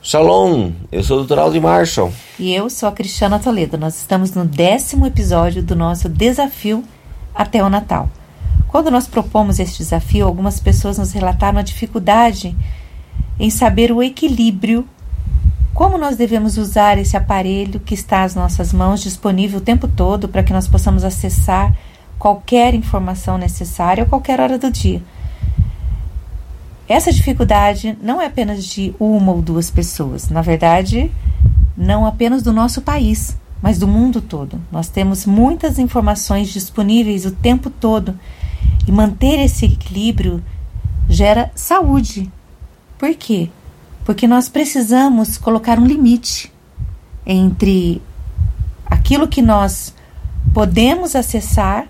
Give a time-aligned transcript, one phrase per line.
[0.00, 1.40] Shalom, eu sou o Dr.
[1.40, 2.12] Aldo Marshall.
[2.38, 3.76] E eu sou a Cristiana Toledo.
[3.76, 6.84] Nós estamos no décimo episódio do nosso desafio
[7.34, 8.08] até o Natal.
[8.68, 12.56] Quando nós propomos este desafio, algumas pessoas nos relataram a dificuldade
[13.40, 14.86] em saber o equilíbrio,
[15.74, 20.28] como nós devemos usar esse aparelho que está às nossas mãos, disponível o tempo todo,
[20.28, 21.76] para que nós possamos acessar
[22.18, 25.02] qualquer informação necessária a qualquer hora do dia.
[26.88, 31.12] Essa dificuldade não é apenas de uma ou duas pessoas, na verdade,
[31.76, 34.58] não apenas do nosso país, mas do mundo todo.
[34.72, 38.18] Nós temos muitas informações disponíveis o tempo todo
[38.86, 40.42] e manter esse equilíbrio
[41.10, 42.32] gera saúde.
[42.96, 43.50] Por quê?
[44.06, 46.50] Porque nós precisamos colocar um limite
[47.26, 48.00] entre
[48.86, 49.94] aquilo que nós
[50.54, 51.86] podemos acessar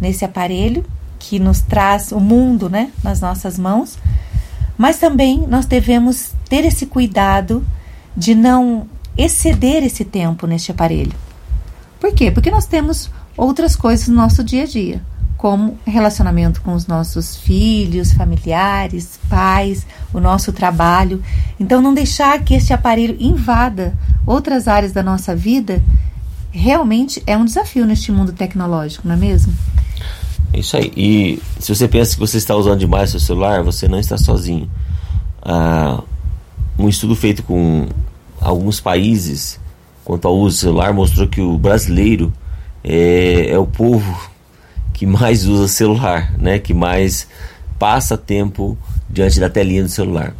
[0.00, 0.82] nesse aparelho
[1.18, 3.98] que nos traz o mundo, né, nas nossas mãos
[4.80, 7.62] mas também nós devemos ter esse cuidado
[8.16, 11.12] de não exceder esse tempo neste aparelho.
[12.00, 12.30] Por quê?
[12.30, 15.02] Porque nós temos outras coisas no nosso dia a dia,
[15.36, 21.22] como relacionamento com os nossos filhos, familiares, pais, o nosso trabalho.
[21.60, 23.92] Então, não deixar que este aparelho invada
[24.24, 25.82] outras áreas da nossa vida
[26.50, 29.52] realmente é um desafio neste mundo tecnológico, não é mesmo?
[30.52, 30.92] Isso aí.
[30.96, 34.70] E se você pensa que você está usando demais seu celular, você não está sozinho.
[35.42, 36.02] Ah,
[36.78, 37.86] um estudo feito com
[38.40, 39.60] alguns países
[40.04, 42.32] quanto ao uso do celular mostrou que o brasileiro
[42.82, 44.30] é, é o povo
[44.92, 46.58] que mais usa celular, né?
[46.58, 47.28] Que mais
[47.78, 48.76] passa tempo
[49.08, 50.34] diante da telinha do celular.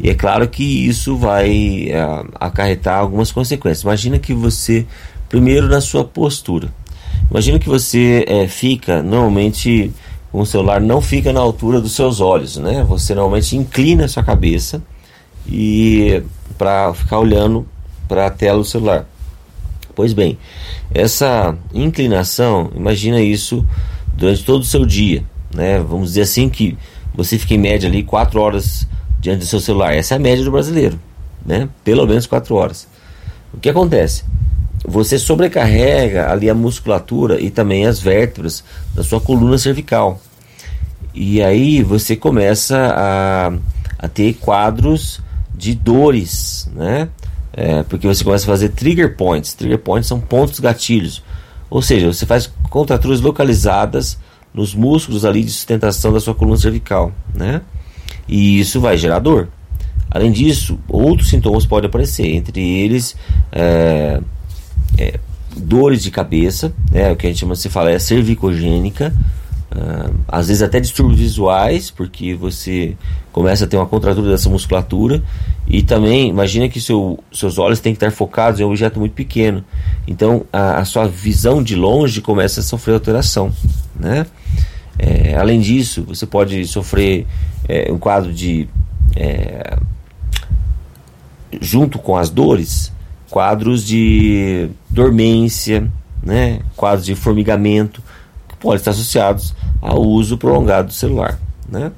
[0.00, 3.82] E é claro que isso vai é, acarretar algumas consequências.
[3.82, 4.86] Imagina que você,
[5.28, 6.72] primeiro na sua postura,
[7.30, 9.92] Imagina que você é, fica, normalmente,
[10.32, 12.84] o celular não fica na altura dos seus olhos, né?
[12.84, 14.82] Você normalmente inclina a sua cabeça
[15.46, 16.22] e
[16.56, 17.66] para ficar olhando
[18.06, 19.06] para a tela do celular.
[19.94, 20.38] Pois bem,
[20.94, 23.66] essa inclinação, imagina isso
[24.16, 25.24] durante todo o seu dia,
[25.54, 25.78] né?
[25.80, 26.78] Vamos dizer assim que
[27.14, 28.86] você fica em média ali 4 horas
[29.20, 29.94] diante do seu celular.
[29.94, 30.98] Essa é a média do brasileiro,
[31.44, 31.68] né?
[31.84, 32.88] Pelo menos 4 horas.
[33.52, 34.24] O que acontece?
[34.86, 38.62] Você sobrecarrega ali a musculatura e também as vértebras
[38.94, 40.20] da sua coluna cervical.
[41.14, 43.52] E aí você começa a,
[43.98, 45.20] a ter quadros
[45.54, 47.08] de dores, né?
[47.52, 49.52] É, porque você começa a fazer trigger points.
[49.52, 51.22] Trigger points são pontos gatilhos.
[51.68, 54.18] Ou seja, você faz contraturas localizadas
[54.54, 57.62] nos músculos ali de sustentação da sua coluna cervical, né?
[58.28, 59.48] E isso vai gerar dor.
[60.10, 63.16] Além disso, outros sintomas podem aparecer, entre eles
[63.52, 64.20] é,
[64.98, 65.18] é,
[65.56, 69.14] dores de cabeça, né, o que a gente chama, se fala, é cervicogênica,
[69.72, 72.96] uh, às vezes até distúrbios visuais, porque você
[73.32, 75.22] começa a ter uma contratura dessa musculatura,
[75.66, 79.12] e também imagina que seu, seus olhos têm que estar focados em um objeto muito
[79.12, 79.64] pequeno,
[80.06, 83.52] então a, a sua visão de longe começa a sofrer alteração,
[83.98, 84.26] né?
[84.98, 87.24] É, além disso, você pode sofrer
[87.68, 88.68] é, um quadro de
[89.14, 89.78] é,
[91.60, 92.92] junto com as dores,
[93.30, 95.90] quadros de dormência,
[96.22, 98.02] né, quadros de formigamento,
[98.48, 101.38] que podem estar associados ao uso prolongado do celular.
[101.68, 101.92] Né.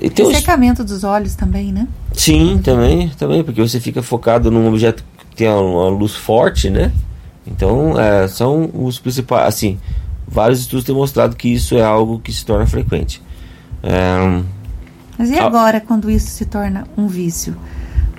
[0.00, 0.36] E tem os...
[0.36, 1.88] secamento dos olhos também, né?
[2.12, 6.92] Sim, também, também, porque você fica focado num objeto que tem uma luz forte, né?
[7.46, 9.78] Então, é, são os principais, assim,
[10.28, 13.20] vários estudos têm mostrado que isso é algo que se torna frequente.
[13.82, 14.42] É,
[15.18, 17.56] Mas e agora, quando isso se torna um vício?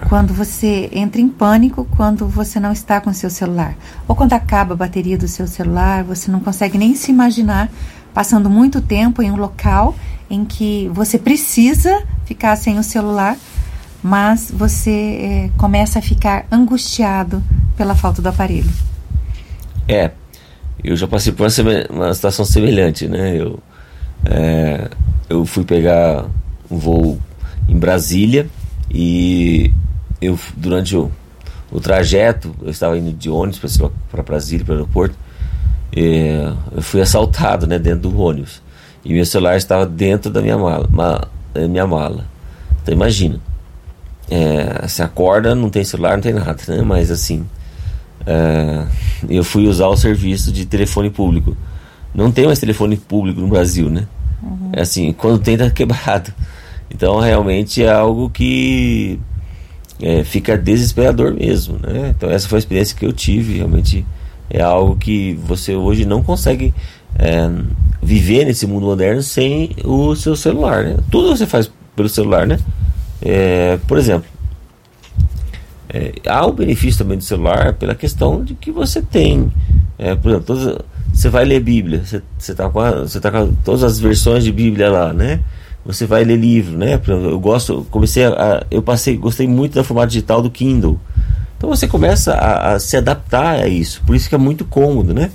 [0.07, 3.75] Quando você entra em pânico quando você não está com seu celular.
[4.07, 7.69] Ou quando acaba a bateria do seu celular, você não consegue nem se imaginar
[8.13, 9.95] passando muito tempo em um local
[10.29, 13.37] em que você precisa ficar sem o celular,
[14.01, 17.43] mas você é, começa a ficar angustiado
[17.75, 18.69] pela falta do aparelho.
[19.87, 20.11] É,
[20.83, 23.35] eu já passei por uma, uma situação semelhante, né?
[23.37, 23.59] Eu,
[24.25, 24.89] é,
[25.29, 26.25] eu fui pegar
[26.69, 27.19] um voo
[27.67, 28.49] em Brasília
[28.89, 29.71] e
[30.21, 31.11] eu durante o,
[31.71, 33.77] o trajeto, eu estava indo de ônibus
[34.09, 35.15] para Brasília, para o aeroporto,
[35.93, 38.61] eu fui assaltado né, dentro do ônibus.
[39.03, 40.87] E meu celular estava dentro da minha mala.
[40.91, 41.27] Ma,
[41.67, 42.25] minha mala.
[42.81, 43.39] Então imagina.
[44.29, 46.81] É, se acorda, não tem celular, não tem nada, né?
[46.81, 47.45] Mas assim,
[48.25, 48.85] é,
[49.29, 51.57] eu fui usar o serviço de telefone público.
[52.13, 54.07] Não tem mais telefone público no Brasil, né?
[54.41, 54.69] Uhum.
[54.73, 56.31] É assim, quando tem, tá quebrado.
[56.89, 59.19] Então realmente é algo que
[60.01, 62.13] é, fica desesperador mesmo, né?
[62.15, 64.05] Então essa foi a experiência que eu tive, realmente
[64.49, 66.73] é algo que você hoje não consegue
[67.17, 67.49] é,
[68.01, 70.97] viver nesse mundo moderno sem o seu celular, né?
[71.09, 72.59] Tudo você faz pelo celular, né?
[73.21, 74.29] É, por exemplo,
[75.93, 79.51] É, há o benefício também do celular pela questão de que você tem.
[79.99, 83.99] É, por exemplo, você vai ler Bíblia, você está com, você tá com todas as
[83.99, 85.41] versões de Bíblia lá, né?
[85.85, 86.99] Você vai ler livro, né?
[87.07, 90.99] Eu gosto, comecei a, eu passei, gostei muito da formato digital do Kindle.
[91.57, 95.13] Então você começa a, a, se adaptar a isso, por isso que é muito cômodo,
[95.13, 95.31] né?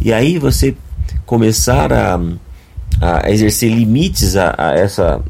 [0.00, 0.74] E aí você
[1.24, 2.20] começar a,
[3.00, 5.20] a exercer limites a, a essa,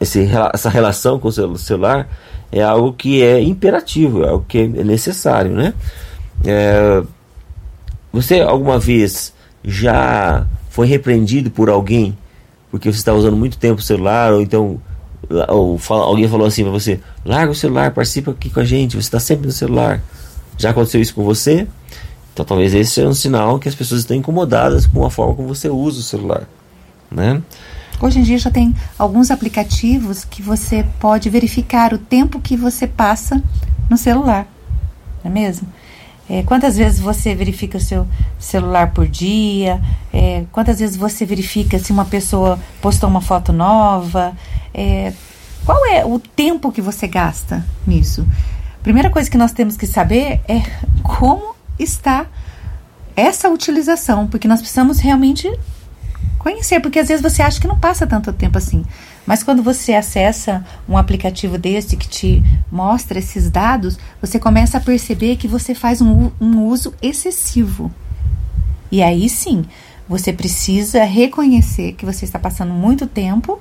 [0.00, 2.08] esse, essa relação com o celular
[2.50, 5.74] é algo que é imperativo, é algo que é necessário, né?
[6.44, 7.02] É,
[8.12, 9.32] você alguma vez
[9.64, 12.16] já foi repreendido por alguém
[12.74, 14.80] porque você está usando muito tempo o celular ou então
[15.48, 18.96] ou fala, alguém falou assim para você larga o celular participa aqui com a gente
[18.96, 20.02] você está sempre no celular.
[20.58, 21.68] Já aconteceu isso com você?
[22.32, 25.46] Então talvez esse seja um sinal que as pessoas estão incomodadas com a forma como
[25.46, 26.48] você usa o celular
[27.12, 27.40] né?
[28.02, 32.88] Hoje em dia já tem alguns aplicativos que você pode verificar o tempo que você
[32.88, 33.40] passa
[33.88, 34.48] no celular,
[35.22, 35.68] não é mesmo?
[36.28, 38.06] É, quantas vezes você verifica o seu
[38.38, 39.80] celular por dia?
[40.12, 44.34] É, quantas vezes você verifica se uma pessoa postou uma foto nova?
[44.72, 45.12] É,
[45.64, 48.26] qual é o tempo que você gasta nisso?
[48.82, 50.62] Primeira coisa que nós temos que saber é
[51.02, 52.26] como está
[53.16, 55.50] essa utilização, porque nós precisamos realmente
[56.38, 58.84] conhecer, porque às vezes você acha que não passa tanto tempo assim.
[59.26, 64.80] Mas quando você acessa um aplicativo desse que te mostra esses dados, você começa a
[64.80, 67.90] perceber que você faz um, um uso excessivo.
[68.90, 69.64] E aí sim,
[70.08, 73.58] você precisa reconhecer que você está passando muito tempo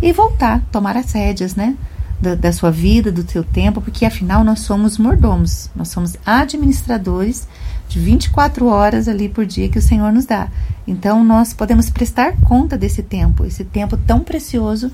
[0.00, 1.76] e voltar, tomar as rédeas, né?
[2.20, 7.48] Da, da, sua vida, do seu tempo, porque afinal nós somos mordomos, nós somos administradores
[7.92, 10.48] de 24 horas ali por dia que o Senhor nos dá.
[10.86, 14.90] Então nós podemos prestar conta desse tempo, esse tempo tão precioso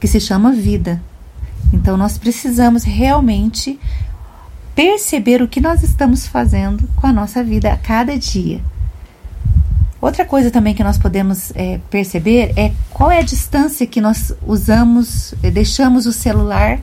[0.00, 1.02] que se chama vida.
[1.72, 3.78] Então nós precisamos realmente
[4.74, 8.60] perceber o que nós estamos fazendo com a nossa vida a cada dia.
[10.00, 14.32] Outra coisa também que nós podemos é, perceber é qual é a distância que nós
[14.46, 16.78] usamos, é, deixamos o celular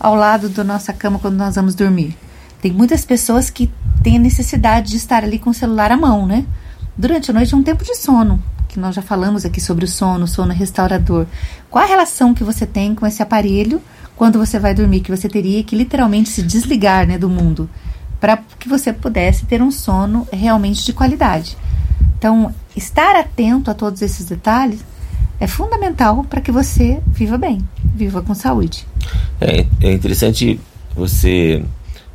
[0.00, 2.16] ao lado da nossa cama quando nós vamos dormir.
[2.62, 3.70] Tem muitas pessoas que
[4.02, 6.44] têm a necessidade de estar ali com o celular à mão, né?
[6.96, 9.88] Durante a noite é um tempo de sono, que nós já falamos aqui sobre o
[9.88, 11.26] sono, sono restaurador.
[11.70, 13.80] Qual a relação que você tem com esse aparelho
[14.16, 15.00] quando você vai dormir?
[15.00, 17.68] Que você teria que literalmente se desligar né, do mundo
[18.20, 21.56] para que você pudesse ter um sono realmente de qualidade.
[22.18, 24.80] Então, estar atento a todos esses detalhes
[25.40, 27.60] é fundamental para que você viva bem,
[27.94, 28.86] viva com saúde.
[29.40, 30.58] É, é interessante
[30.96, 31.64] você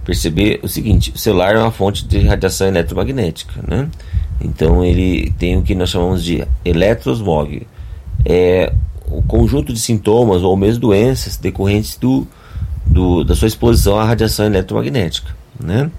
[0.06, 3.90] perceber o seguinte: o celular é uma fonte de radiação eletromagnética, né?
[4.42, 7.66] Então ele tem o que nós chamamos de eletrosmog.
[8.26, 8.74] É
[9.08, 12.28] o conjunto de sintomas ou mesmo doenças decorrentes do,
[12.86, 15.92] do, da sua exposição à radiação eletromagnética, né?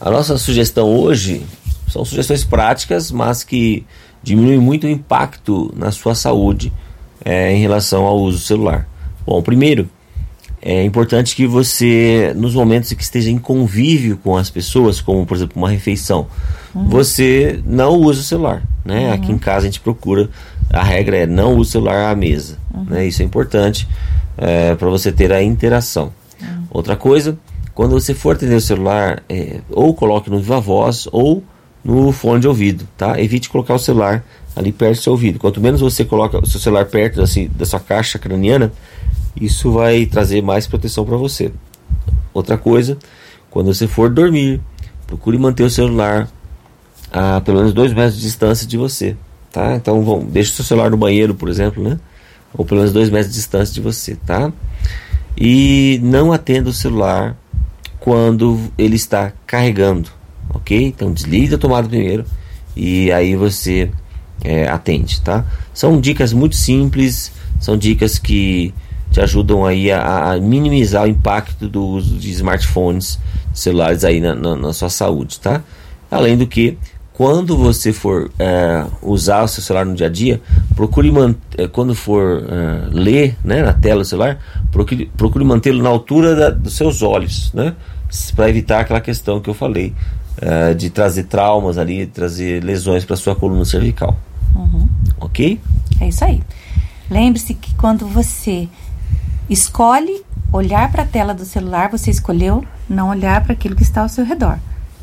[0.00, 1.44] A nossa sugestão hoje
[1.88, 3.86] são sugestões práticas, mas que
[4.22, 6.72] diminuem muito o impacto na sua saúde
[7.24, 8.88] é, em relação ao uso celular.
[9.26, 9.88] Bom, primeiro,
[10.66, 15.26] é importante que você, nos momentos em que esteja em convívio com as pessoas, como
[15.26, 16.26] por exemplo uma refeição,
[16.74, 16.88] uhum.
[16.88, 18.62] você não use o celular.
[18.82, 19.08] Né?
[19.08, 19.12] Uhum.
[19.12, 20.30] Aqui em casa a gente procura,
[20.70, 22.56] a regra é não use o celular à mesa.
[22.72, 22.86] Uhum.
[22.88, 23.06] Né?
[23.06, 23.86] Isso é importante
[24.38, 26.10] é, para você ter a interação.
[26.40, 26.64] Uhum.
[26.70, 27.36] Outra coisa,
[27.74, 31.44] quando você for atender o celular, é, ou coloque no viva voz ou
[31.84, 33.20] no fone de ouvido, tá?
[33.20, 34.24] Evite colocar o celular
[34.56, 35.38] ali perto do seu ouvido.
[35.38, 38.72] Quanto menos você coloca o seu celular perto assim, da sua caixa craniana,
[39.40, 41.52] isso vai trazer mais proteção para você.
[42.32, 42.98] Outra coisa,
[43.50, 44.60] quando você for dormir,
[45.06, 46.28] procure manter o celular
[47.12, 49.16] a pelo menos dois metros de distância de você,
[49.52, 49.76] tá?
[49.76, 51.98] Então, vão, deixe o seu celular no banheiro, por exemplo, né?
[52.52, 54.52] Ou pelo menos dois metros de distância de você, tá?
[55.36, 57.36] E não atenda o celular
[58.00, 60.10] quando ele está carregando,
[60.50, 60.84] ok?
[60.84, 62.24] Então, desliga a tomada primeiro
[62.76, 63.90] e aí você
[64.42, 65.44] é, atende, tá?
[65.72, 68.74] São dicas muito simples, são dicas que
[69.14, 73.20] te ajudam aí a, a, minimizar o impacto do uso de smartphones,
[73.52, 75.62] celulares aí na, na, na sua saúde, tá?
[76.10, 76.76] Além do que,
[77.12, 80.42] quando você for é, usar o seu celular no dia a dia,
[80.74, 81.12] procure
[81.56, 84.40] é, quando for é, ler né, na tela do celular,
[84.72, 87.72] procure, procure mantê-lo na altura da, dos seus olhos, né?
[88.34, 89.94] Para evitar aquela questão que eu falei
[90.42, 94.18] é, de trazer traumas ali, trazer lesões para sua coluna cervical.
[94.56, 94.88] Uhum.
[95.20, 95.60] Ok?
[96.00, 96.42] É isso aí.
[97.08, 98.68] Lembre-se que quando você
[99.48, 104.02] Escolhe olhar para a tela do celular, você escolheu não olhar para aquilo que está
[104.02, 104.58] ao seu redor.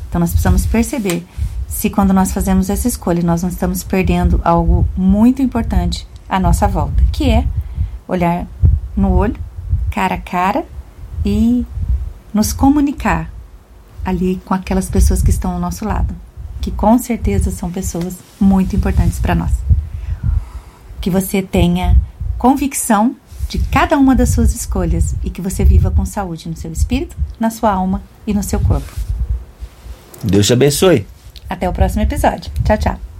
[0.08, 1.26] Então nós precisamos perceber
[1.68, 6.68] se quando nós fazemos essa escolha nós não estamos perdendo algo muito importante à nossa
[6.68, 7.46] volta, que é
[8.06, 8.46] olhar
[8.96, 9.36] no olho,
[9.90, 10.64] cara a cara
[11.24, 11.64] e
[12.32, 13.30] nos comunicar
[14.04, 16.14] ali com aquelas pessoas que estão ao nosso lado,
[16.60, 19.52] que com certeza são pessoas muito importantes para nós.
[21.00, 21.96] Que você tenha
[22.38, 23.16] convicção
[23.52, 27.14] de cada uma das suas escolhas e que você viva com saúde no seu espírito,
[27.38, 28.90] na sua alma e no seu corpo.
[30.24, 31.06] Deus te abençoe.
[31.50, 32.50] Até o próximo episódio.
[32.64, 33.11] Tchau, tchau.